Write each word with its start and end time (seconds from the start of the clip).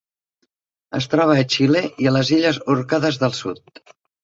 Es 0.99 1.07
troba 1.11 1.35
a 1.41 1.43
Xile 1.57 1.85
i 2.05 2.15
les 2.17 2.33
Illes 2.39 2.59
Òrcades 2.79 3.23
del 3.27 3.39
Sud. 3.45 3.87